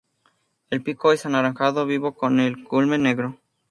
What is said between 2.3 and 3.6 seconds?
el culmen negro.